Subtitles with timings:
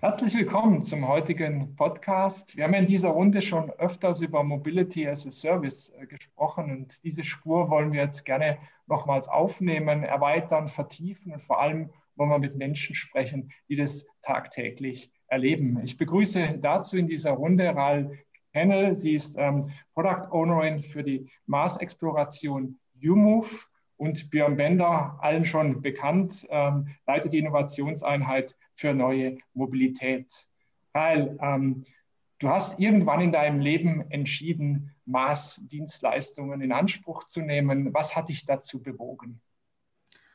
[0.00, 2.54] Herzlich willkommen zum heutigen Podcast.
[2.54, 7.02] Wir haben in dieser Runde schon öfters über Mobility as a Service äh, gesprochen und
[7.02, 12.38] diese Spur wollen wir jetzt gerne nochmals aufnehmen, erweitern, vertiefen und vor allem wollen wir
[12.38, 15.80] mit Menschen sprechen, die das tagtäglich erleben.
[15.82, 18.18] Ich begrüße dazu in dieser Runde Ral
[18.50, 18.94] Hennel.
[18.94, 26.46] Sie ist ähm, Product Ownerin für die Mars-Exploration UMove und Björn Bender, allen schon bekannt,
[26.50, 30.26] ähm, leitet die Innovationseinheit für neue Mobilität.
[30.92, 31.84] Weil ähm,
[32.38, 37.94] du hast irgendwann in deinem Leben entschieden, Maßdienstleistungen in Anspruch zu nehmen.
[37.94, 39.40] Was hat dich dazu bewogen?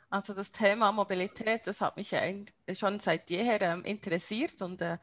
[0.09, 2.21] Also das Thema Mobilität, das hat mich ja
[2.73, 4.97] schon seit jeher ähm, interessiert und äh,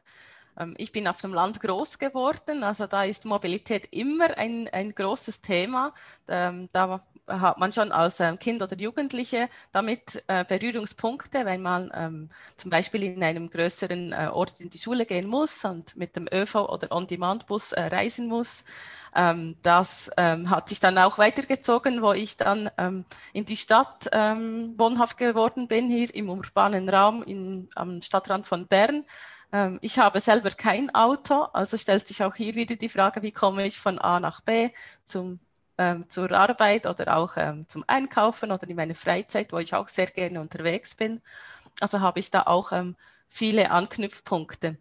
[0.77, 5.41] ich bin auf dem Land groß geworden, also da ist Mobilität immer ein, ein großes
[5.41, 5.93] Thema.
[6.27, 11.91] Ähm, da hat man schon als ähm, Kind oder Jugendliche damit äh, Berührungspunkte, wenn man
[11.93, 16.15] ähm, zum Beispiel in einem größeren äh, Ort in die Schule gehen muss und mit
[16.15, 18.63] dem ÖV oder On-Demand-Bus äh, reisen muss.
[19.15, 24.09] Ähm, das ähm, hat sich dann auch weitergezogen, wo ich dann ähm, in die Stadt
[24.11, 29.05] ähm, wohnhaft geworden bin, hier im urbanen Raum in, am Stadtrand von Bern.
[29.51, 33.31] Ähm, ich habe selber kein Auto, also stellt sich auch hier wieder die Frage, wie
[33.31, 34.69] komme ich von A nach B
[35.05, 35.39] zum
[35.79, 39.87] ähm, zur Arbeit oder auch ähm, zum Einkaufen oder in meiner Freizeit, wo ich auch
[39.87, 41.21] sehr gerne unterwegs bin.
[41.79, 42.97] Also habe ich da auch ähm,
[43.27, 44.77] viele Anknüpfpunkte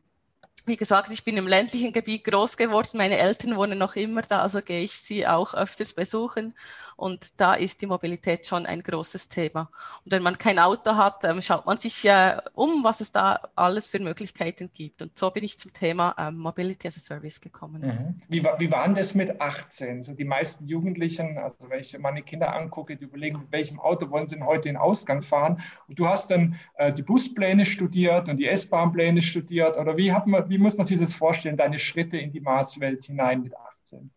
[0.69, 2.99] wie gesagt, ich bin im ländlichen Gebiet groß geworden.
[2.99, 6.55] Meine Eltern wohnen noch immer da, also gehe ich sie auch öfters besuchen.
[6.97, 9.71] Und da ist die Mobilität schon ein großes Thema.
[10.05, 13.41] Und wenn man kein Auto hat, ähm, schaut man sich äh, um, was es da
[13.55, 15.01] alles für Möglichkeiten gibt.
[15.01, 17.83] Und so bin ich zum Thema ähm, Mobility as a Service gekommen.
[17.83, 18.23] Mhm.
[18.29, 20.03] Wie, wie war das mit 18?
[20.03, 24.11] So die meisten Jugendlichen, also wenn ich meine Kinder angucke, die überlegen, mit welchem Auto
[24.11, 25.63] wollen sie denn heute in den Ausgang fahren?
[25.87, 29.79] Und du hast dann äh, die Buspläne studiert und die S-Bahn-Pläne studiert.
[29.79, 32.41] Oder wie, hat man, wie wie muss man sich das vorstellen, deine Schritte in die
[32.41, 34.11] Marswelt hinein mit 18?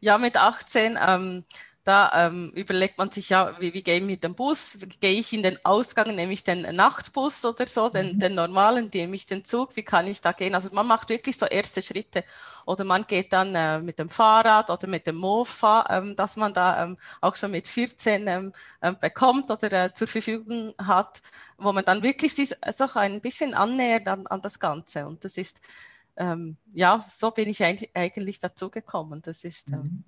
[0.00, 1.44] Ja, mit 18, ähm,
[1.86, 4.76] da ähm, überlegt man sich ja, wie, wie gehe ich mit dem Bus?
[4.98, 8.18] Gehe ich in den Ausgang, nehme ich den Nachtbus oder so, den, mhm.
[8.18, 10.56] den normalen, nehme ich den Zug, wie kann ich da gehen?
[10.56, 12.24] Also man macht wirklich so erste Schritte.
[12.64, 16.52] Oder man geht dann äh, mit dem Fahrrad oder mit dem Mofa, ähm, dass man
[16.52, 18.52] da ähm, auch schon mit 14 ähm,
[18.82, 21.22] ähm, bekommt oder äh, zur Verfügung hat,
[21.56, 25.06] wo man dann wirklich sich so ein bisschen annähert an, an das Ganze.
[25.06, 25.60] Und das ist,
[26.16, 29.22] ähm, ja, so bin ich eigentlich dazu gekommen.
[29.22, 30.04] Das ist ähm,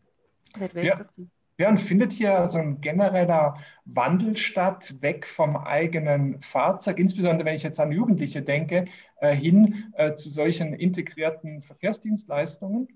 [0.56, 0.58] mhm.
[0.58, 0.96] der Weg ja.
[0.96, 1.28] dazu.
[1.58, 7.56] Ja, und findet hier so ein genereller Wandel statt, weg vom eigenen Fahrzeug, insbesondere wenn
[7.56, 8.84] ich jetzt an Jugendliche denke,
[9.20, 12.86] äh, hin äh, zu solchen integrierten Verkehrsdienstleistungen?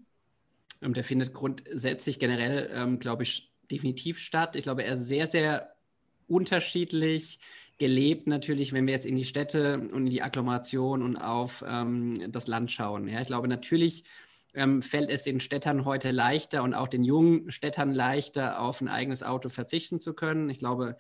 [0.81, 4.55] Ähm, der findet grundsätzlich generell, ähm, glaube ich, definitiv statt.
[4.55, 5.75] Ich glaube, er ist sehr, sehr
[6.29, 7.41] unterschiedlich
[7.79, 12.31] gelebt natürlich, wenn wir jetzt in die Städte und in die Agglomeration und auf ähm,
[12.31, 13.09] das Land schauen.
[13.09, 14.05] Ja, ich glaube natürlich,
[14.55, 18.89] ähm, fällt es den Städtern heute leichter und auch den jungen Städtern leichter, auf ein
[18.89, 20.51] eigenes Auto verzichten zu können.
[20.51, 20.97] Ich glaube,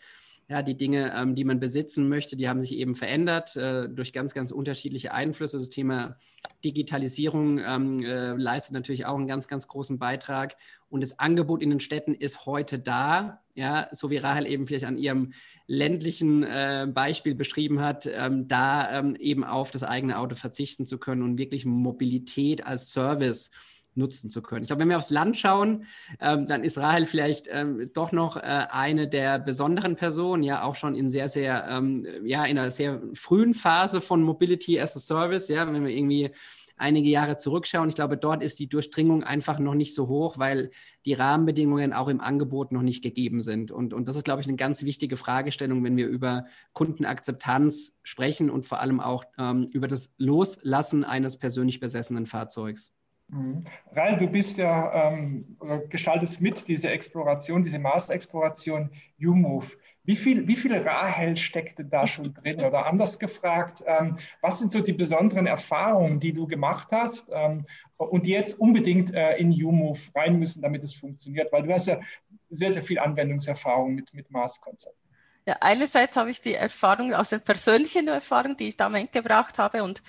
[0.48, 4.12] ja, die Dinge, ähm, die man besitzen möchte, die haben sich eben verändert äh, durch
[4.12, 5.58] ganz, ganz unterschiedliche Einflüsse.
[5.58, 6.16] Das Thema
[6.64, 10.56] Digitalisierung ähm, äh, leistet natürlich auch einen ganz, ganz großen Beitrag.
[10.88, 14.84] Und das Angebot in den Städten ist heute da, ja, so wie Rahel eben vielleicht
[14.84, 15.32] an ihrem
[15.66, 20.98] ländlichen äh, Beispiel beschrieben hat, ähm, da ähm, eben auf das eigene Auto verzichten zu
[20.98, 23.50] können und wirklich Mobilität als Service
[23.94, 24.62] nutzen zu können.
[24.62, 25.84] Ich glaube, wenn wir aufs Land schauen,
[26.20, 30.74] ähm, dann ist Rahel vielleicht ähm, doch noch äh, eine der besonderen Personen, ja auch
[30.74, 35.00] schon in sehr, sehr, ähm, ja, in einer sehr frühen Phase von Mobility as a
[35.00, 36.30] Service, ja, wenn wir irgendwie
[36.76, 37.88] einige Jahre zurückschauen.
[37.88, 40.70] Ich glaube, dort ist die Durchdringung einfach noch nicht so hoch, weil
[41.04, 43.70] die Rahmenbedingungen auch im Angebot noch nicht gegeben sind.
[43.70, 48.50] Und, und das ist, glaube ich, eine ganz wichtige Fragestellung, wenn wir über Kundenakzeptanz sprechen
[48.50, 52.92] und vor allem auch ähm, über das Loslassen eines persönlich besessenen Fahrzeugs.
[53.32, 53.64] Mhm.
[53.96, 55.56] Rail, du bist ja, ähm,
[55.88, 58.90] gestaltest mit diese Exploration, diese Mars-Exploration
[59.20, 59.66] U-Move.
[60.04, 62.60] Wie viel, wie viel Rahel steckte da schon drin?
[62.60, 67.66] Oder anders gefragt, ähm, was sind so die besonderen Erfahrungen, die du gemacht hast ähm,
[67.96, 71.50] und die jetzt unbedingt äh, in U-Move rein müssen, damit es funktioniert?
[71.52, 72.00] Weil du hast ja
[72.50, 74.98] sehr, sehr viel Anwendungserfahrung mit, mit Mars-Konzepten.
[75.46, 79.82] Ja, einerseits habe ich die Erfahrung aus der persönlichen Erfahrung, die ich da mitgebracht habe
[79.82, 80.02] und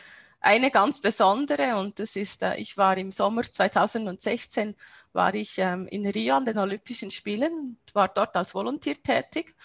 [0.43, 4.75] eine ganz besondere und das ist, äh, ich war im Sommer 2016,
[5.13, 9.55] war ich ähm, in Rio an den Olympischen Spielen, war dort als Volontär tätig.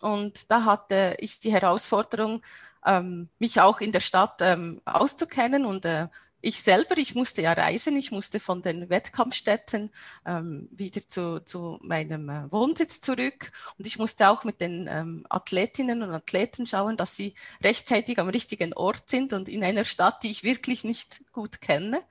[0.00, 2.42] Und da hatte ich die Herausforderung,
[2.84, 6.08] ähm, mich auch in der Stadt ähm, auszukennen und äh,
[6.44, 9.90] ich selber, ich musste ja reisen, ich musste von den Wettkampfstätten
[10.26, 15.26] ähm, wieder zu, zu meinem äh, Wohnsitz zurück und ich musste auch mit den ähm,
[15.30, 20.22] Athletinnen und Athleten schauen, dass sie rechtzeitig am richtigen Ort sind und in einer Stadt,
[20.22, 22.02] die ich wirklich nicht gut kenne.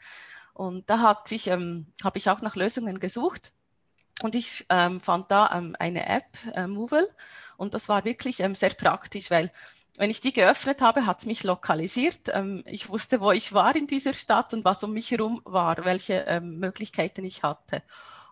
[0.54, 3.52] Und da hat sich, ähm, habe ich auch nach Lösungen gesucht.
[4.22, 7.08] Und ich ähm, fand da ähm, eine App, äh, Movil,
[7.58, 9.52] und das war wirklich ähm, sehr praktisch, weil
[9.98, 12.30] wenn ich die geöffnet habe, hat es mich lokalisiert.
[12.34, 15.86] Ähm, ich wusste, wo ich war in dieser Stadt und was um mich herum war,
[15.86, 17.84] welche ähm, Möglichkeiten ich hatte.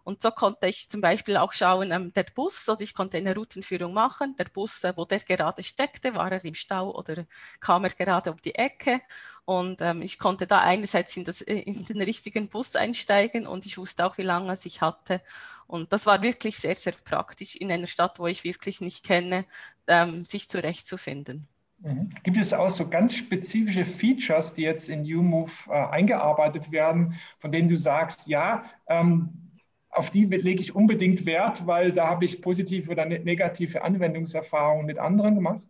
[0.03, 3.35] Und so konnte ich zum Beispiel auch schauen, ähm, der Bus, oder ich konnte eine
[3.35, 4.35] Routenführung machen.
[4.35, 7.23] Der Bus, äh, wo der gerade steckte, war er im Stau oder
[7.59, 9.01] kam er gerade um die Ecke.
[9.45, 13.77] Und ich konnte da einerseits in, das, äh, in den richtigen Bus einsteigen und ich
[13.77, 15.21] wusste auch, wie lange es ich hatte.
[15.67, 19.45] Und das war wirklich sehr, sehr praktisch in einer Stadt, wo ich wirklich nicht kenne,
[19.91, 21.47] ähm, sich zurechtzufinden.
[21.79, 22.09] Mhm.
[22.23, 27.51] Gibt es auch so ganz spezifische Features, die jetzt in UMove äh, eingearbeitet werden, von
[27.51, 29.49] denen du sagst, ja, ähm,
[29.89, 34.85] auf die lege ich unbedingt Wert, weil da habe ich positive oder ne-, negative Anwendungserfahrungen
[34.85, 35.61] mit anderen gemacht?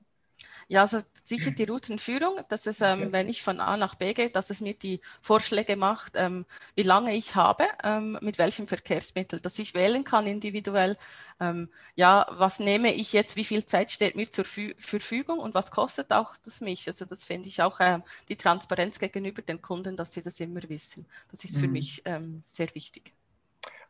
[0.72, 3.12] Ja, also sicher die Routenführung, dass es, ähm, okay.
[3.12, 6.46] wenn ich von A nach B gehe, dass es mir die Vorschläge macht, ähm,
[6.76, 10.96] wie lange ich habe, ähm, mit welchem Verkehrsmittel, dass ich wählen kann individuell,
[11.42, 15.56] ähm, ja, was nehme ich jetzt, wie viel Zeit steht mir zur Fü Verfügung und
[15.56, 16.88] was kostet auch das mich.
[16.88, 20.62] Also das finde ich auch äh, die Transparenz gegenüber den Kunden, dass sie das immer
[20.70, 21.06] wissen.
[21.32, 21.60] Das ist mhm.
[21.60, 23.12] für mich ähm, sehr wichtig.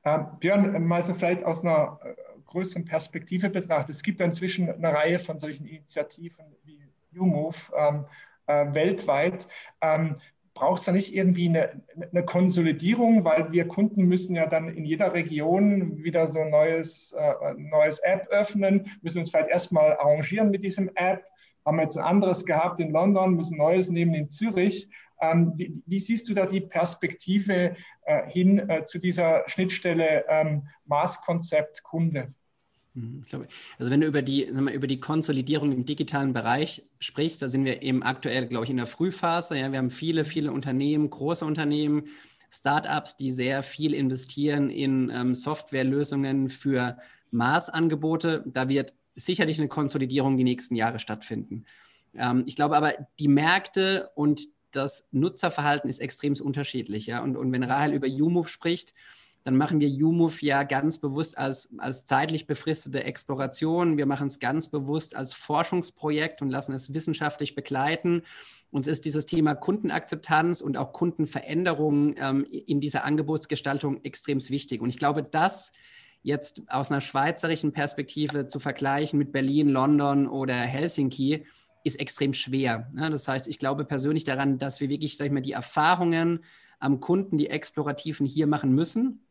[0.02, 2.00] Äh, Björn, mal so vielleicht aus einer
[2.52, 3.96] größeren Perspektive betrachtet.
[3.96, 6.82] Es gibt inzwischen eine Reihe von solchen Initiativen wie
[7.12, 8.06] YouMove ähm,
[8.48, 9.48] äh, weltweit.
[9.82, 10.18] Ähm,
[10.54, 11.82] Braucht es da nicht irgendwie eine,
[12.12, 17.14] eine, Konsolidierung, weil wir Kunden müssen ja dann in jeder Region wieder so ein neues,
[17.14, 21.24] äh, neues App öffnen, müssen uns vielleicht erstmal arrangieren mit diesem App,
[21.66, 24.90] haben jetzt ein anderes gehabt in London, müssen Neues nehmen in Zürich.
[25.22, 30.68] Ähm, wie, wie, siehst du da die Perspektive äh, hin äh, zu dieser Schnittstelle ähm,
[30.86, 32.34] Maßkonzept Kunde?
[32.94, 33.48] Mhm, glaube,
[33.80, 37.64] also wenn du über die, mal, über die Konsolidierung im digitalen Bereich sprichst, da sind
[37.64, 39.58] wir eben aktuell, glaube ich, in der Frühphase.
[39.58, 42.04] Ja, wir haben viele, viele Unternehmen, große Unternehmen,
[42.50, 46.98] Startups, die sehr viel investieren in ähm, Softwarelösungen für
[47.32, 48.44] Maßangebote.
[48.46, 51.66] Da wird sicherlich eine Konsolidierung die nächsten Jahre stattfinden.
[52.14, 54.42] Ähm, ich glaube aber, die Märkte und
[54.72, 57.06] das Nutzerverhalten ist extrem unterschiedlich.
[57.06, 57.24] Ja?
[57.24, 58.94] Und, und wenn Rahel über YouMove spricht,
[59.44, 63.98] dann machen wir YouMove ja ganz bewusst als, als zeitlich befristete Exploration.
[63.98, 68.22] Wir machen es ganz bewusst als Forschungsprojekt und lassen es wissenschaftlich begleiten.
[68.70, 74.82] Uns ist dieses Thema Kundenakzeptanz und auch Kundenveränderung ähm, in dieser Angebotsgestaltung extrem wichtig.
[74.82, 75.72] Und ich glaube, das
[76.24, 81.46] jetzt aus einer schweizerischen Perspektive zu vergleichen mit Berlin, London oder Helsinki,
[81.84, 82.92] ist extrem schwer.
[82.94, 86.44] Das heißt, ich glaube persönlich daran, dass wir wirklich, sag ich mal, die Erfahrungen
[86.80, 89.26] am Kunden, die explorativen hier machen müssen,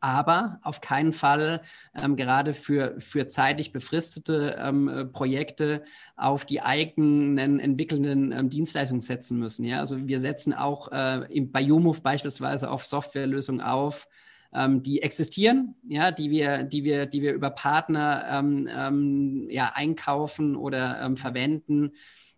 [0.00, 1.62] aber auf keinen Fall
[1.94, 5.82] ähm, gerade für, für zeitlich befristete ähm, äh, Projekte
[6.16, 9.64] auf die eigenen entwickelnden ähm, Dienstleistungen setzen müssen.
[9.64, 9.78] Ja?
[9.78, 14.08] Also wir setzen auch äh, bei YouMove beispielsweise auf Softwarelösungen auf,
[14.54, 19.72] ähm, die existieren, ja, die wir, die wir, die wir über Partner ähm, ähm, ja,
[19.74, 21.92] einkaufen oder ähm, verwenden,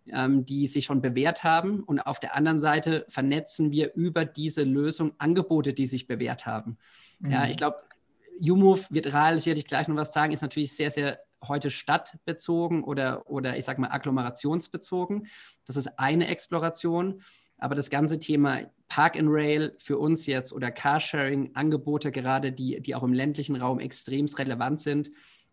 [0.07, 1.81] ähm, die sich schon bewährt haben.
[1.83, 6.77] Und auf der anderen Seite vernetzen wir über diese Lösung Angebote, die sich bewährt haben.
[7.19, 7.31] Mhm.
[7.31, 7.77] Ja, ich glaube,
[8.41, 13.29] UMove wird Rahel sicherlich gleich noch was sagen, ist natürlich sehr, sehr heute stadtbezogen oder,
[13.29, 15.27] oder ich sage mal agglomerationsbezogen.
[15.65, 17.21] Das ist eine Exploration.
[17.57, 22.95] Aber das ganze Thema Park and Rail für uns jetzt oder Carsharing-Angebote, gerade die, die
[22.95, 25.11] auch im ländlichen Raum extrem relevant sind,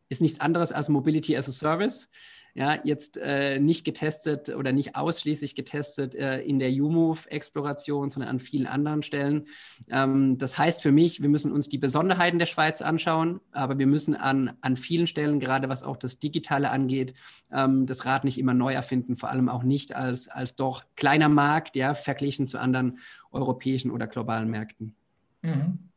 [0.09, 2.09] ist nichts anderes als Mobility as a Service
[2.57, 8.39] ja, jetzt äh, nicht getestet oder nicht ausschließlich getestet äh, in der UMove-Exploration, sondern an
[8.39, 9.47] vielen anderen Stellen.
[9.91, 13.87] Ähm, das heißt für mich, wir müssen uns die Besonderheiten der Schweiz anschauen, aber wir
[13.87, 17.13] müssen an, an vielen Stellen, gerade was auch das Digitale angeht,
[17.53, 21.29] ähm, das Rad nicht immer neu erfinden, vor allem auch nicht als, als doch kleiner
[21.29, 23.01] Markt, ja, verglichen zu anderen
[23.33, 24.97] europäischen oder globalen Märkten.
[25.43, 25.91] Mhm.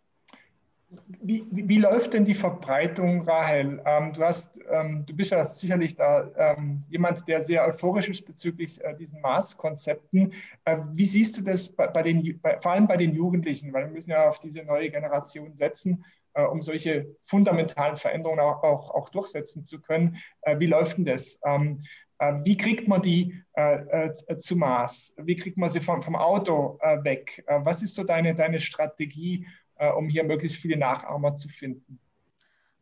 [1.21, 3.79] Wie, wie, wie, läuft denn die Verbreitung, Rahel?
[3.85, 8.25] Ähm, du, hast, ähm, du bist ja sicherlich da ähm, jemand, der sehr euphorisch ist
[8.25, 10.33] bezüglich äh, diesen Maßkonzepten.
[10.65, 13.71] Äh, wie siehst du das bei, bei den, bei, vor allem bei den Jugendlichen?
[13.71, 16.03] Weil wir müssen ja auf diese neue Generation setzen,
[16.33, 20.17] äh, um solche fundamentalen Veränderungen auch, auch, auch durchsetzen zu können.
[20.41, 21.39] Äh, wie läuft denn das?
[21.45, 21.83] Ähm,
[22.17, 25.13] äh, wie kriegt man die äh, zu Maß?
[25.17, 27.43] Wie kriegt man sie vom, vom Auto weg?
[27.47, 29.45] was ist so deine, deine Strategie?
[29.79, 31.99] Äh, um hier möglichst viele Nachahmer zu finden?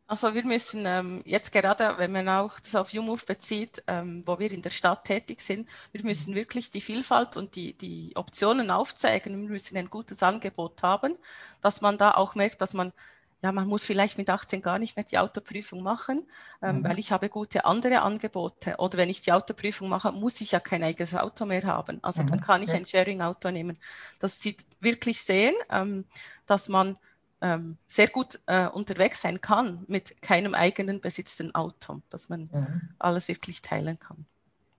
[0.08, 4.38] Also wir müssen ähm, jetzt gerade, wenn man auch das auf YouMove bezieht, ähm, wo
[4.38, 8.70] wir in der Stadt tätig sind, wir müssen wirklich die Vielfalt und die, die Optionen
[8.70, 9.40] aufzeigen.
[9.42, 11.16] Wir müssen ein gutes Angebot haben,
[11.60, 12.92] dass man da auch merkt, dass man
[13.42, 16.26] ja, man muss vielleicht mit 18 gar nicht mehr die Autoprüfung machen,
[16.60, 16.84] ähm, mhm.
[16.84, 18.76] weil ich habe gute andere Angebote.
[18.78, 21.98] Oder wenn ich die Autoprüfung mache, muss ich ja kein eigenes Auto mehr haben.
[22.02, 22.26] Also mhm.
[22.26, 22.76] dann kann ich ja.
[22.76, 23.78] ein Sharing-Auto nehmen.
[24.18, 26.04] Das sieht wirklich sehen, ähm,
[26.46, 26.98] dass man
[27.40, 32.80] ähm, sehr gut äh, unterwegs sein kann mit keinem eigenen besitzten Auto, dass man mhm.
[32.98, 34.26] alles wirklich teilen kann.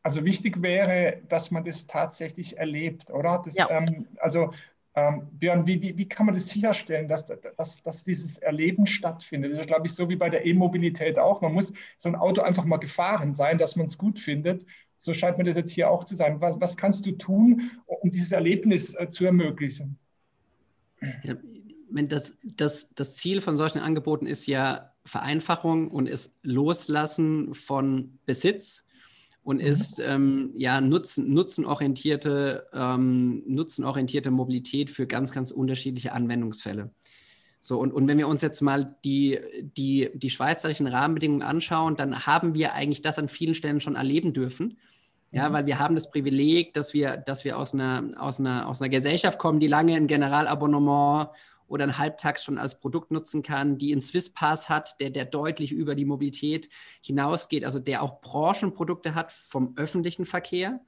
[0.04, 3.42] Also wichtig wäre, dass man das tatsächlich erlebt, oder?
[3.44, 3.70] Das, ja.
[3.70, 4.54] ähm, also
[5.00, 7.26] ähm, Björn, wie, wie, wie, kann man das sicherstellen, dass,
[7.58, 9.54] dass, dass dieses Erleben stattfindet?
[9.54, 11.42] Das ist, glaube ich, so wie bei der E-Mobilität auch.
[11.42, 14.66] Man muss so ein Auto einfach mal gefahren sein, dass man es gut findet.
[14.98, 16.42] So scheint mir das jetzt hier auch zu sein.
[16.42, 19.98] Was, was kannst du tun, um dieses Erlebnis äh, zu ermöglichen?
[21.24, 21.36] Ja,
[21.92, 28.86] das, das, das Ziel von solchen Angeboten ist ja Vereinfachung und ist Loslassen von Besitz
[29.44, 29.68] und mhm.
[29.68, 36.92] ist ähm, ja nutzen, nutzenorientierte, ähm, nutzenorientierte Mobilität für ganz, ganz unterschiedliche Anwendungsfälle.
[37.62, 42.26] So, und, und wenn wir uns jetzt mal die, die, die schweizerischen Rahmenbedingungen anschauen, dann
[42.26, 44.78] haben wir eigentlich das an vielen Stellen schon erleben dürfen.
[45.32, 45.54] Ja, mhm.
[45.54, 48.90] weil wir haben das Privileg, dass wir, dass wir aus einer, aus, einer, aus einer
[48.90, 51.30] Gesellschaft kommen, die lange ein Generalabonnement
[51.70, 55.72] oder einen Halbtags schon als Produkt nutzen kann, die einen Swisspass hat, der, der deutlich
[55.72, 56.70] über die Mobilität
[57.02, 60.82] hinausgeht, also der auch Branchenprodukte hat vom öffentlichen Verkehr,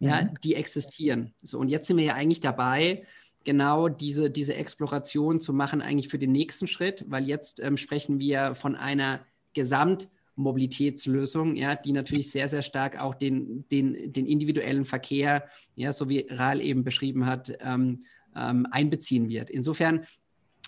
[0.00, 0.08] mhm.
[0.08, 1.32] ja, die existieren.
[1.42, 3.06] So, und jetzt sind wir ja eigentlich dabei,
[3.44, 8.18] genau diese, diese Exploration zu machen, eigentlich für den nächsten Schritt, weil jetzt ähm, sprechen
[8.18, 14.84] wir von einer Gesamtmobilitätslösung, ja, die natürlich sehr, sehr stark auch den, den, den individuellen
[14.84, 15.44] Verkehr,
[15.76, 18.02] ja, so wie Rahl eben beschrieben hat, ähm,
[18.36, 19.50] ähm, einbeziehen wird.
[19.50, 20.06] Insofern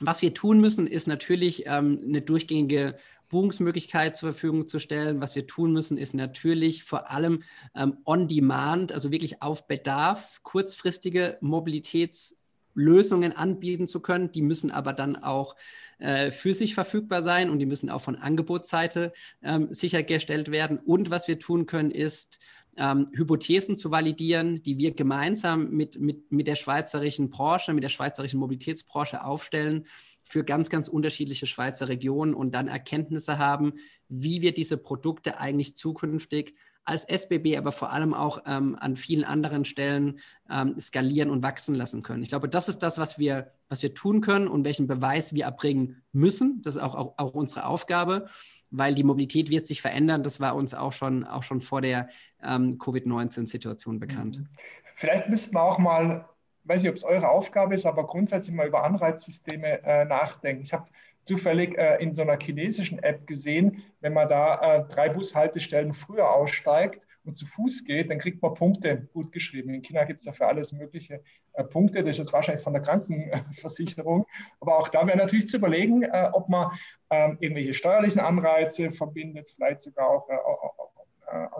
[0.00, 2.96] was wir tun müssen, ist natürlich ähm, eine durchgängige
[3.28, 5.20] Buchungsmöglichkeit zur Verfügung zu stellen.
[5.20, 7.42] Was wir tun müssen, ist natürlich vor allem
[7.74, 14.30] ähm, on-demand, also wirklich auf Bedarf, kurzfristige Mobilitätslösungen anbieten zu können.
[14.30, 15.56] Die müssen aber dann auch
[15.98, 19.12] äh, für sich verfügbar sein und die müssen auch von Angebotsseite
[19.42, 20.78] ähm, sichergestellt werden.
[20.78, 22.38] Und was wir tun können, ist
[22.76, 27.88] ähm, Hypothesen zu validieren, die wir gemeinsam mit, mit, mit der schweizerischen Branche, mit der
[27.88, 29.86] schweizerischen Mobilitätsbranche aufstellen
[30.22, 33.74] für ganz, ganz unterschiedliche Schweizer Regionen und dann Erkenntnisse haben,
[34.08, 36.54] wie wir diese Produkte eigentlich zukünftig
[36.86, 41.74] als SBB, aber vor allem auch ähm, an vielen anderen Stellen ähm, skalieren und wachsen
[41.74, 42.22] lassen können.
[42.22, 45.44] Ich glaube, das ist das, was wir, was wir tun können und welchen Beweis wir
[45.44, 46.62] erbringen müssen.
[46.62, 48.28] Das ist auch, auch, auch unsere Aufgabe
[48.70, 50.22] weil die Mobilität wird sich verändern.
[50.22, 52.08] Das war uns auch schon, auch schon vor der
[52.42, 54.38] ähm, Covid-19-Situation bekannt.
[54.38, 54.48] Mhm.
[54.94, 56.28] Vielleicht müssten wir auch mal,
[56.64, 60.62] weiß nicht, ob es eure Aufgabe ist, aber grundsätzlich mal über Anreizsysteme äh, nachdenken.
[60.62, 60.88] Ich habe
[61.26, 66.30] zufällig äh, in so einer chinesischen App gesehen, wenn man da äh, drei Bushaltestellen früher
[66.30, 69.74] aussteigt und zu Fuß geht, dann kriegt man Punkte gut geschrieben.
[69.74, 71.20] In China gibt es dafür alles mögliche
[71.54, 72.02] äh, Punkte.
[72.02, 74.24] Das ist jetzt wahrscheinlich von der Krankenversicherung.
[74.60, 76.70] Aber auch da wäre natürlich zu überlegen, äh, ob man
[77.10, 80.36] ähm, irgendwelche steuerlichen Anreize verbindet, vielleicht sogar auch äh,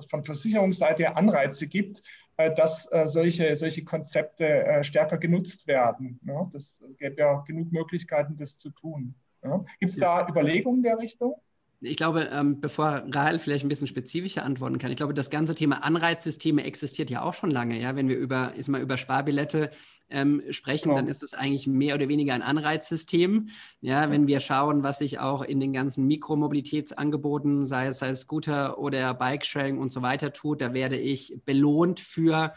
[0.08, 2.02] von Versicherungsseite Anreize gibt,
[2.54, 6.20] dass solche, solche Konzepte stärker genutzt werden.
[6.52, 9.16] Das gäbe ja genug Möglichkeiten, das zu tun.
[9.46, 9.64] Ja.
[9.80, 11.34] Gibt es da Überlegungen der Richtung?
[11.80, 15.54] Ich glaube, ähm, bevor Rahel vielleicht ein bisschen spezifischer antworten kann, ich glaube, das ganze
[15.54, 17.78] Thema Anreizsysteme existiert ja auch schon lange.
[17.78, 17.94] Ja?
[17.96, 19.70] Wenn wir über, ist mal über Sparbillette
[20.08, 20.96] ähm, sprechen, genau.
[20.96, 23.48] dann ist es eigentlich mehr oder weniger ein Anreizsystem.
[23.82, 28.20] Ja, wenn wir schauen, was sich auch in den ganzen Mikromobilitätsangeboten, sei es, sei es
[28.20, 32.54] Scooter oder Bike-Sharing und so weiter tut, da werde ich belohnt für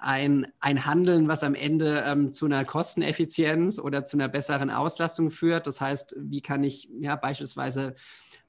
[0.00, 5.30] ein, ein Handeln, was am Ende ähm, zu einer Kosteneffizienz oder zu einer besseren Auslastung
[5.30, 5.66] führt.
[5.66, 7.94] Das heißt, wie kann ich ja beispielsweise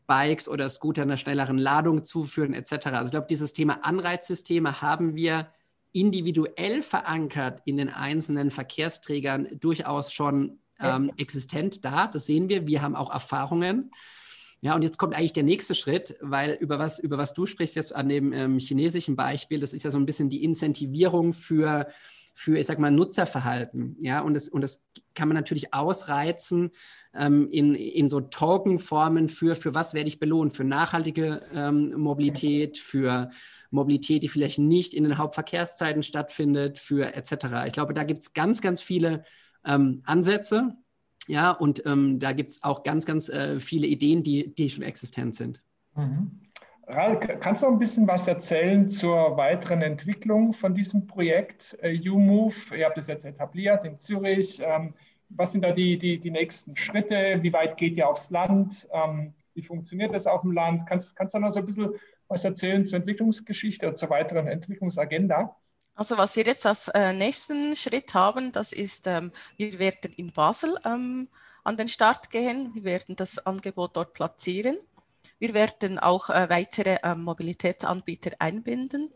[0.07, 2.87] Bikes oder Scooter einer schnelleren Ladung zuführen etc.
[2.87, 5.51] Also ich glaube, dieses Thema Anreizsysteme haben wir
[5.93, 12.07] individuell verankert in den einzelnen Verkehrsträgern durchaus schon ähm, existent da.
[12.07, 12.65] Das sehen wir.
[12.65, 13.91] Wir haben auch Erfahrungen.
[14.63, 17.75] Ja, und jetzt kommt eigentlich der nächste Schritt, weil über was, über was du sprichst
[17.75, 21.87] jetzt an dem ähm, chinesischen Beispiel, das ist ja so ein bisschen die Incentivierung für,
[22.35, 23.97] für ich sag mal, Nutzerverhalten.
[24.01, 24.83] Ja, und das, und das
[25.15, 26.69] kann man natürlich ausreizen
[27.15, 30.53] ähm, in, in so Token-Formen für, für was werde ich belohnt?
[30.53, 33.31] Für nachhaltige ähm, Mobilität, für
[33.71, 37.65] Mobilität, die vielleicht nicht in den Hauptverkehrszeiten stattfindet, für etc.
[37.65, 39.23] Ich glaube, da gibt es ganz, ganz viele
[39.65, 40.75] ähm, Ansätze.
[41.27, 44.83] Ja, und ähm, da gibt es auch ganz, ganz äh, viele Ideen, die, die schon
[44.83, 45.63] existent sind.
[45.95, 46.41] Mhm.
[46.87, 51.91] Ral, kannst du noch ein bisschen was erzählen zur weiteren Entwicklung von diesem Projekt äh,
[51.91, 52.75] YouMove?
[52.75, 54.61] Ihr habt es jetzt etabliert in Zürich.
[54.61, 54.93] Ähm,
[55.29, 57.39] was sind da die, die, die nächsten Schritte?
[57.41, 58.87] Wie weit geht ihr aufs Land?
[58.91, 60.85] Ähm, Wie funktioniert das auf dem Land?
[60.85, 61.91] Kannst, kannst du noch so ein bisschen
[62.27, 65.55] was erzählen zur Entwicklungsgeschichte zur weiteren Entwicklungsagenda?
[65.95, 70.31] Also was wir jetzt als äh, nächsten Schritt haben, das ist, ähm, wir werden in
[70.31, 71.27] Basel ähm,
[71.63, 72.71] an den Start gehen.
[72.73, 74.77] Wir werden das Angebot dort platzieren.
[75.37, 79.11] Wir werden auch äh, weitere äh, Mobilitätsanbieter einbinden.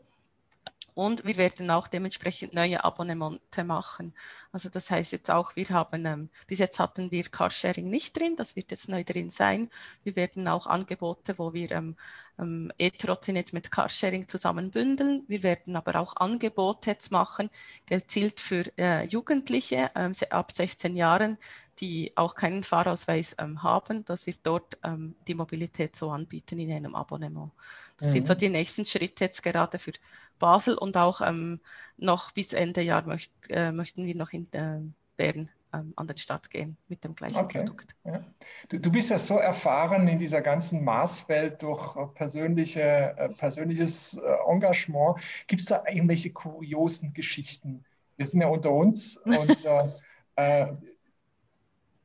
[0.95, 4.13] Und wir werden auch dementsprechend neue Abonnemente machen.
[4.53, 8.37] Also das heißt jetzt auch, wir haben, ähm, bis jetzt hatten wir Carsharing nicht drin,
[8.37, 9.69] das wird jetzt neu drin sein.
[10.03, 11.97] Wir werden auch Angebote, wo wir ähm,
[12.39, 15.23] ähm, E-Trottinett mit Carsharing zusammen bündeln.
[15.27, 17.49] Wir werden aber auch Angebote jetzt machen,
[17.85, 21.37] gezielt für äh, Jugendliche ähm, ab 16 Jahren,
[21.79, 26.71] die auch keinen Fahrausweis ähm, haben, dass wir dort ähm, die Mobilität so anbieten in
[26.71, 27.51] einem Abonnement.
[27.97, 28.11] Das mhm.
[28.13, 28.37] sind so mhm.
[28.37, 29.91] die nächsten Schritte jetzt gerade für
[30.39, 31.59] Basel und auch ähm,
[31.97, 34.79] noch bis Ende Jahr möcht, äh, möchten wir noch in äh,
[35.17, 37.59] Bern ähm, an den Start gehen mit dem gleichen okay.
[37.59, 37.95] Produkt.
[38.05, 38.23] Ja.
[38.69, 42.81] Du, du, bist ja so erfahren in dieser ganzen Maßwelt durch äh, persönliche,
[43.17, 45.17] äh, persönliches äh, Engagement.
[45.47, 47.83] Gibt es da irgendwelche kuriosen Geschichten?
[48.17, 49.65] Wir sind ja unter uns und
[50.35, 50.67] äh,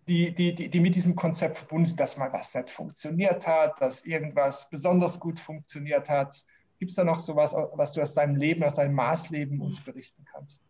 [0.09, 3.81] die, die, die, die mit diesem Konzept verbunden sind, dass mal was nicht funktioniert hat,
[3.81, 6.45] dass irgendwas besonders gut funktioniert hat.
[6.81, 9.85] Gibt es da noch so was, was du aus deinem Leben, aus deinem Maßleben uns
[9.85, 10.65] berichten kannst?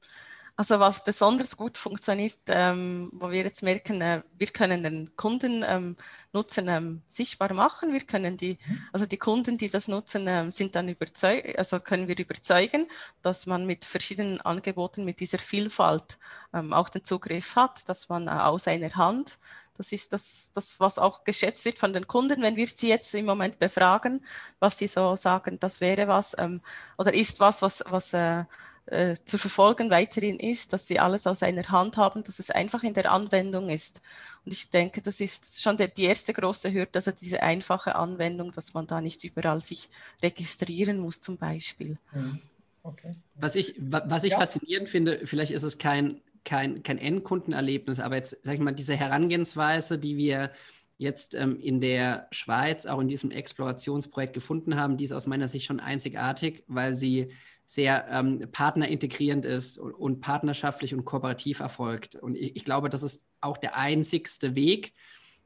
[0.56, 5.64] Also was besonders gut funktioniert, ähm, wo wir jetzt merken, äh, wir können den Kunden
[5.66, 5.96] ähm,
[6.32, 7.92] Nutzen ähm, sichtbar machen.
[7.92, 8.82] Wir können die, mhm.
[8.92, 12.86] also die Kunden, die das nutzen, ähm, sind dann überzeugt, also können wir überzeugen,
[13.22, 16.18] dass man mit verschiedenen Angeboten, mit dieser Vielfalt
[16.52, 19.38] ähm, auch den Zugriff hat, dass man äh, aus einer Hand
[19.80, 23.14] das ist das, das, was auch geschätzt wird von den Kunden, wenn wir sie jetzt
[23.14, 24.22] im Moment befragen,
[24.58, 26.60] was sie so sagen, das wäre was ähm,
[26.98, 28.44] oder ist was, was, was äh,
[28.90, 32.82] äh, zu verfolgen weiterhin ist, dass sie alles aus einer Hand haben, dass es einfach
[32.82, 34.00] in der Anwendung ist.
[34.44, 38.52] Und ich denke, das ist schon der, die erste große Hürde, also diese einfache Anwendung,
[38.52, 39.88] dass man da nicht überall sich
[40.22, 41.96] registrieren muss zum Beispiel.
[42.12, 42.40] Mhm.
[42.82, 43.14] Okay.
[43.34, 44.38] Was ich, was ich ja.
[44.38, 48.96] faszinierend finde, vielleicht ist es kein, kein, kein Endkundenerlebnis, aber jetzt, sag ich mal, diese
[48.96, 50.50] Herangehensweise, die wir
[50.96, 55.48] jetzt ähm, in der Schweiz auch in diesem Explorationsprojekt gefunden haben, die ist aus meiner
[55.48, 57.32] Sicht schon einzigartig, weil sie
[57.70, 62.16] sehr ähm, partnerintegrierend ist und, und, partnerschaftlich und kooperativ erfolgt.
[62.16, 64.92] Und ich, ich, glaube, das ist auch der einzigste Weg,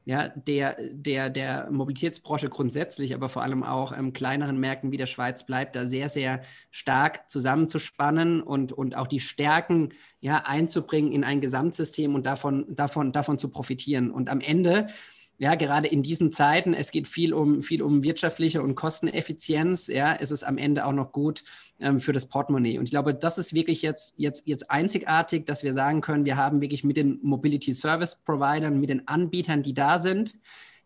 [0.05, 5.05] ja, der, der, der Mobilitätsbranche grundsätzlich, aber vor allem auch ähm, kleineren Märkten wie der
[5.05, 11.23] Schweiz bleibt, da sehr, sehr stark zusammenzuspannen und, und auch die Stärken ja, einzubringen in
[11.23, 14.09] ein Gesamtsystem und davon, davon, davon zu profitieren.
[14.09, 14.87] Und am Ende
[15.37, 20.13] ja, gerade in diesen Zeiten, es geht viel um, viel um wirtschaftliche und Kosteneffizienz, ja,
[20.13, 21.43] ist es am Ende auch noch gut
[21.79, 22.77] ähm, für das Portemonnaie.
[22.77, 26.37] Und ich glaube, das ist wirklich jetzt, jetzt, jetzt einzigartig, dass wir sagen können, wir
[26.37, 30.37] haben wirklich mit den Mobility Service Providern, mit den Anbietern, die da sind,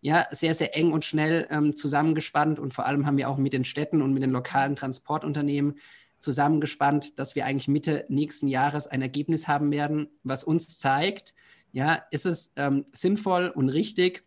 [0.02, 2.58] ja, sehr, sehr eng und schnell ähm, zusammengespannt.
[2.58, 5.76] Und vor allem haben wir auch mit den Städten und mit den lokalen Transportunternehmen
[6.20, 11.34] zusammengespannt, dass wir eigentlich Mitte nächsten Jahres ein Ergebnis haben werden, was uns zeigt,
[11.72, 14.24] ja, ist es ähm, sinnvoll und richtig,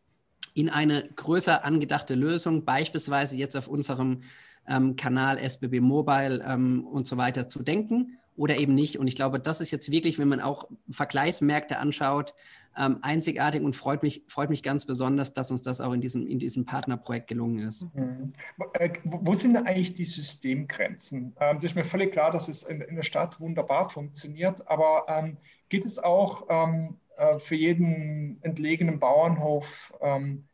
[0.55, 4.23] in eine größer angedachte Lösung, beispielsweise jetzt auf unserem
[4.69, 8.99] ähm, Kanal SBB Mobile ähm, und so weiter zu denken oder eben nicht.
[8.99, 12.35] Und ich glaube, das ist jetzt wirklich, wenn man auch Vergleichsmärkte anschaut,
[12.77, 16.27] ähm, einzigartig und freut mich, freut mich ganz besonders, dass uns das auch in diesem,
[16.27, 17.95] in diesem Partnerprojekt gelungen ist.
[17.95, 18.33] Mhm.
[18.75, 21.37] Äh, wo sind eigentlich die Systemgrenzen?
[21.39, 25.05] Ähm, das ist mir völlig klar, dass es in, in der Stadt wunderbar funktioniert, aber
[25.09, 25.37] ähm,
[25.69, 30.45] geht es auch ähm, äh, für jeden entlegenen Bauernhof ähm,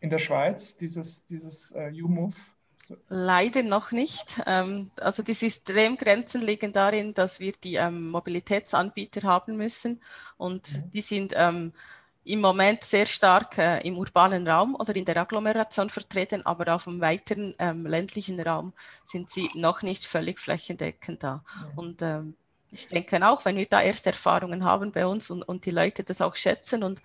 [0.00, 2.34] in der Schweiz, dieses, dieses äh, U-Move?
[3.08, 4.40] Leider noch nicht.
[4.46, 10.00] Ähm, also die Systemgrenzen liegen darin, dass wir die ähm, Mobilitätsanbieter haben müssen
[10.36, 10.90] und mhm.
[10.92, 11.72] die sind ähm,
[12.24, 16.84] im Moment sehr stark äh, im urbanen Raum oder in der Agglomeration vertreten, aber auf
[16.84, 18.72] dem weiteren ähm, ländlichen Raum
[19.04, 21.36] sind sie noch nicht völlig flächendeckend da.
[21.72, 21.78] Mhm.
[21.78, 22.34] Und ähm,
[22.76, 26.04] ich denke auch, wenn wir da erste Erfahrungen haben bei uns und, und die Leute
[26.04, 27.00] das auch schätzen und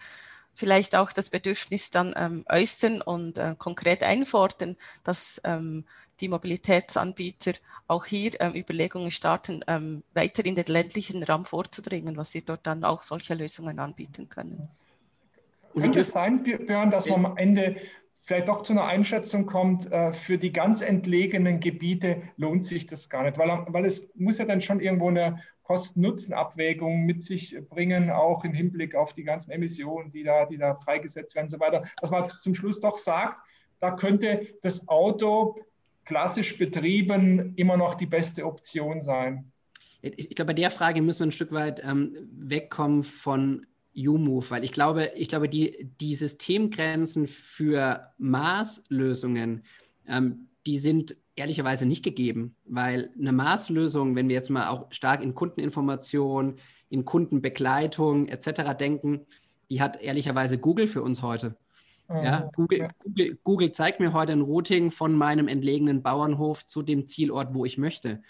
[0.54, 5.86] vielleicht auch das Bedürfnis dann ähm, äußern und äh, konkret einfordern, dass ähm,
[6.20, 7.54] die Mobilitätsanbieter
[7.88, 12.68] auch hier ähm, Überlegungen starten, ähm, weiter in den ländlichen Raum vorzudringen, was sie dort
[12.68, 14.70] dann auch solche Lösungen anbieten können.
[15.74, 17.78] Könnte es sein, Björn, dass man am Ende
[18.22, 23.10] vielleicht doch zu einer Einschätzung kommt, äh, für die ganz entlegenen Gebiete lohnt sich das
[23.10, 28.10] gar nicht, weil, weil es muss ja dann schon irgendwo eine Kosten-Nutzen-Abwägung mit sich bringen,
[28.10, 31.60] auch im Hinblick auf die ganzen Emissionen, die da, die da freigesetzt werden und so
[31.60, 33.38] weiter, dass man zum Schluss doch sagt,
[33.80, 35.56] da könnte das Auto
[36.06, 39.52] klassisch betrieben immer noch die beste Option sein.
[40.02, 44.64] Ich glaube, bei der Frage müssen wir ein Stück weit ähm, wegkommen von U-Move, weil
[44.64, 49.64] ich glaube, ich glaube, die, die Systemgrenzen für Maßlösungen,
[50.08, 55.22] ähm, die sind ehrlicherweise nicht gegeben, weil eine Maßlösung, wenn wir jetzt mal auch stark
[55.22, 56.58] in Kundeninformation,
[56.90, 58.78] in Kundenbegleitung etc.
[58.78, 59.26] denken,
[59.70, 61.56] die hat ehrlicherweise Google für uns heute.
[62.10, 62.50] Ja, mhm.
[62.54, 67.54] Google, Google, Google, zeigt mir heute ein Routing von meinem entlegenen Bauernhof zu dem Zielort,
[67.54, 68.22] wo ich möchte.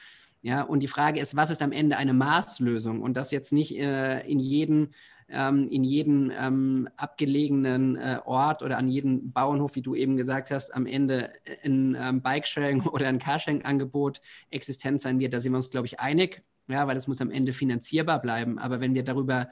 [0.44, 3.02] Ja, und die Frage ist, was ist am Ende eine Maßlösung?
[3.02, 4.94] Und das jetzt nicht äh, in jeden
[5.32, 10.52] ähm, in jeden ähm, abgelegenen äh, Ort oder an jedem Bauernhof, wie du eben gesagt
[10.52, 11.32] hast, am Ende
[11.64, 15.34] ein ähm, Bikesharing oder ein Carsharing-Angebot existent sein wird.
[15.34, 18.60] Da sind wir uns, glaube ich, einig, ja, weil es muss am Ende finanzierbar bleiben.
[18.60, 19.50] Aber wenn wir darüber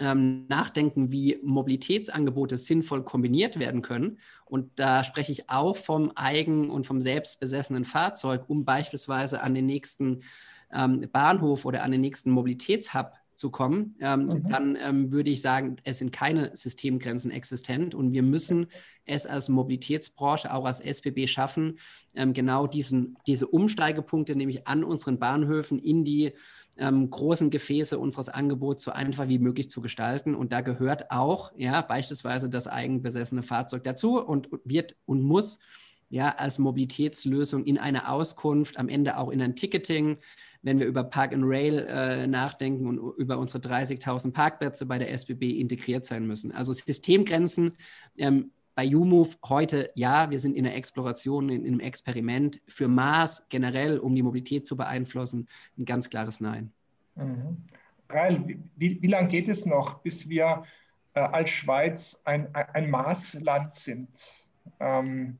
[0.00, 4.18] ähm, nachdenken, wie Mobilitätsangebote sinnvoll kombiniert werden können.
[4.44, 9.66] Und da spreche ich auch vom eigen- und vom selbstbesessenen Fahrzeug, um beispielsweise an den
[9.66, 10.22] nächsten
[10.72, 14.48] ähm, Bahnhof oder an den nächsten Mobilitätshub zu kommen, ähm, mhm.
[14.48, 18.66] dann ähm, würde ich sagen, es sind keine Systemgrenzen existent und wir müssen
[19.04, 21.78] es als Mobilitätsbranche, auch als SBB schaffen,
[22.14, 26.32] ähm, genau diesen, diese Umsteigepunkte, nämlich an unseren Bahnhöfen in die
[26.78, 30.34] ähm, großen Gefäße unseres Angebots so einfach wie möglich zu gestalten.
[30.34, 35.60] Und da gehört auch ja, beispielsweise das eigenbesessene Fahrzeug dazu und wird und muss
[36.10, 40.18] ja als Mobilitätslösung in eine Auskunft, am Ende auch in ein Ticketing,
[40.62, 45.12] wenn wir über Park and Rail äh, nachdenken und über unsere 30.000 Parkplätze bei der
[45.12, 46.52] SBB integriert sein müssen.
[46.52, 47.76] Also Systemgrenzen
[48.16, 52.60] ähm, bei UMove heute ja, wir sind in der Exploration, in, in einem Experiment.
[52.68, 56.72] Für Mars generell, um die Mobilität zu beeinflussen, ein ganz klares Nein.
[57.16, 57.56] Mhm.
[58.08, 60.64] Rail, wie, wie lange geht es noch, bis wir
[61.14, 64.08] äh, als Schweiz ein, ein Maßland sind?
[64.80, 65.38] Ähm,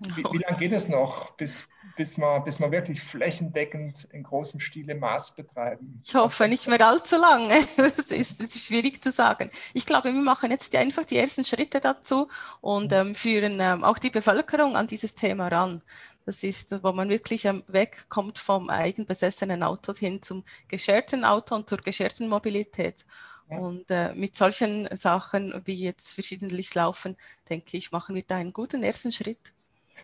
[0.00, 4.60] wie, wie lange geht es noch, bis, bis, wir, bis wir wirklich flächendeckend in großem
[4.60, 6.00] Stile Maß betreiben?
[6.04, 7.54] Ich hoffe nicht mehr allzu lange.
[7.76, 9.50] Das ist, das ist schwierig zu sagen.
[9.72, 12.28] Ich glaube, wir machen jetzt die, einfach die ersten Schritte dazu
[12.60, 15.82] und ähm, führen ähm, auch die Bevölkerung an dieses Thema ran.
[16.26, 21.68] Das ist, wo man wirklich ähm, wegkommt vom eigenbesessenen Auto hin zum gescherten Auto und
[21.68, 23.06] zur gescherten Mobilität.
[23.50, 23.58] Ja.
[23.58, 27.16] Und äh, mit solchen Sachen, wie jetzt verschiedentlich laufen,
[27.48, 29.52] denke ich, machen wir da einen guten ersten Schritt.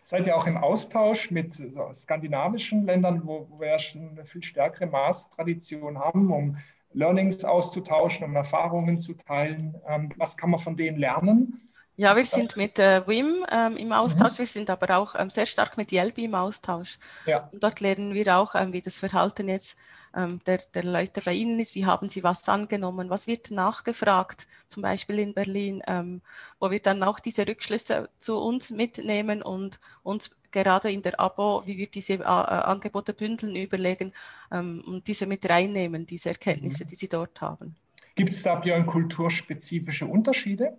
[0.03, 4.43] Seid ihr auch im Austausch mit so, skandinavischen Ländern, wo, wo wir schon eine viel
[4.43, 6.57] stärkere Maßtradition haben, um
[6.91, 9.75] Learnings auszutauschen, um Erfahrungen zu teilen?
[9.87, 11.69] Ähm, was kann man von denen lernen?
[11.95, 14.37] Ja, wir sind mit äh, WIM ähm, im Austausch, mhm.
[14.39, 16.97] wir sind aber auch ähm, sehr stark mit Yelby im Austausch.
[17.27, 17.49] Ja.
[17.51, 19.77] Und dort lernen wir auch, ähm, wie das Verhalten jetzt
[20.15, 24.47] ähm, der, der Leute bei Ihnen ist, wie haben Sie was angenommen, was wird nachgefragt,
[24.67, 26.21] zum Beispiel in Berlin, ähm,
[26.59, 31.61] wo wir dann auch diese Rückschlüsse zu uns mitnehmen und uns gerade in der Abo,
[31.67, 34.13] wie wir diese äh, Angebote bündeln, überlegen
[34.51, 36.87] ähm, und diese mit reinnehmen, diese Erkenntnisse, mhm.
[36.87, 37.75] die Sie dort haben.
[38.15, 40.77] Gibt es da, Björn, kulturspezifische Unterschiede?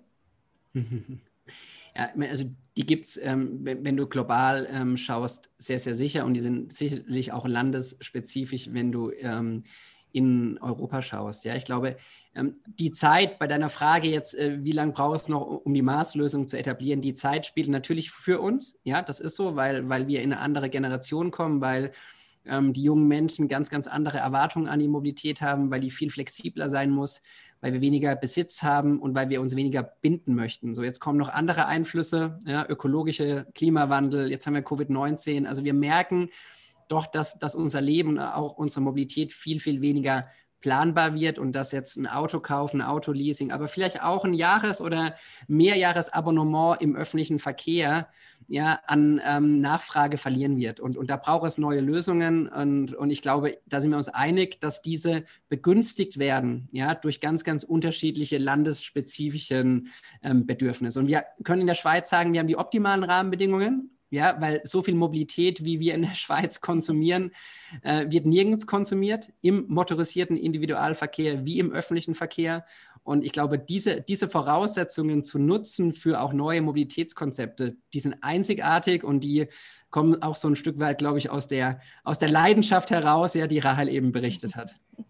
[1.97, 2.45] Ja, also
[2.77, 6.41] die gibt es, ähm, wenn, wenn, du global ähm, schaust, sehr, sehr sicher und die
[6.41, 9.63] sind sicherlich auch landesspezifisch, wenn du ähm,
[10.15, 11.45] in Europa schaust.
[11.45, 11.97] Ja, ich glaube,
[12.35, 15.83] ähm, die Zeit bei deiner Frage jetzt, äh, wie lange brauchst du noch, um die
[15.83, 18.79] Maßlösung zu etablieren, die Zeit spielt natürlich für uns.
[18.85, 21.93] Ja, das ist so, weil, weil wir in eine andere Generation kommen, weil
[22.45, 26.11] ähm, die jungen Menschen ganz, ganz andere Erwartungen an die Mobilität haben, weil die viel
[26.11, 27.23] flexibler sein muss,
[27.65, 30.75] weil wir weniger Besitz haben und weil wir uns weniger binden möchten.
[30.75, 35.47] So, jetzt kommen noch andere Einflüsse, ja, ökologische Klimawandel, jetzt haben wir Covid-19.
[35.47, 36.29] Also wir merken
[36.89, 40.27] doch, dass, dass unser Leben, auch unsere Mobilität viel, viel weniger
[40.65, 44.81] planbar wird und dass jetzt ein Auto kaufen, ein Autoleasing, aber vielleicht auch ein Jahres-
[44.81, 45.15] oder
[45.47, 48.09] Mehrjahresabonnement im öffentlichen Verkehr
[48.49, 50.81] ja, an ähm, Nachfrage verlieren wird.
[50.81, 52.49] Und, und da braucht es neue Lösungen.
[52.49, 57.21] Und, und ich glaube, da sind wir uns einig, dass diese begünstigt werden ja, durch
[57.21, 59.89] ganz, ganz unterschiedliche landesspezifischen
[60.23, 60.99] ähm, Bedürfnisse.
[60.99, 64.83] Und wir können in der Schweiz sagen, wir haben die optimalen Rahmenbedingungen ja, weil so
[64.83, 67.33] viel Mobilität, wie wir in der Schweiz konsumieren,
[67.83, 72.65] äh, wird nirgends konsumiert, im motorisierten Individualverkehr wie im öffentlichen Verkehr.
[73.03, 79.05] Und ich glaube, diese, diese Voraussetzungen zu nutzen für auch neue Mobilitätskonzepte, die sind einzigartig
[79.05, 79.49] und die
[79.91, 83.47] kommen auch so ein Stück weit, glaube ich, aus der, aus der Leidenschaft heraus, ja,
[83.47, 84.77] die Rahel eben berichtet hat.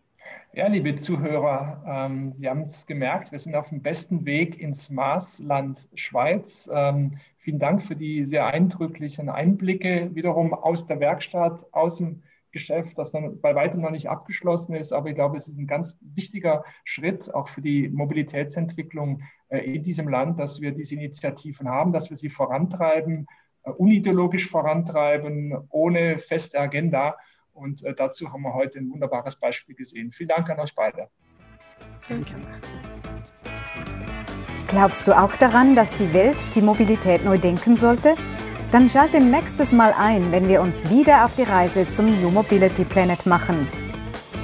[0.57, 4.89] Ja, liebe Zuhörer, ähm, Sie haben es gemerkt, wir sind auf dem besten Weg ins
[4.89, 6.71] Marsland Schweiz.
[6.73, 12.97] Ähm, Vielen Dank für die sehr eindrücklichen Einblicke wiederum aus der Werkstatt, aus dem Geschäft,
[12.97, 14.95] das dann bei weitem noch nicht abgeschlossen ist.
[14.95, 19.83] Aber ich glaube, es ist ein ganz wichtiger Schritt auch für die Mobilitätsentwicklung äh, in
[19.83, 23.27] diesem Land, dass wir diese Initiativen haben, dass wir sie vorantreiben,
[23.65, 27.15] äh, unideologisch vorantreiben, ohne feste Agenda.
[27.53, 30.13] Und äh, dazu haben wir heute ein wunderbares Beispiel gesehen.
[30.13, 31.11] Vielen Dank an euch beide.
[32.01, 32.84] Vielen Dank.
[34.75, 38.17] Glaubst du auch daran, dass die Welt die Mobilität neu denken sollte?
[38.73, 42.85] Dann schalte nächstes Mal ein, wenn wir uns wieder auf die Reise zum New Mobility
[42.85, 43.69] Planet machen.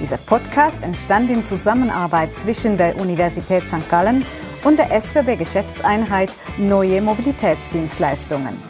[0.01, 3.90] Dieser Podcast entstand in Zusammenarbeit zwischen der Universität St.
[3.90, 4.25] Gallen
[4.62, 8.70] und der SBB Geschäftseinheit Neue Mobilitätsdienstleistungen.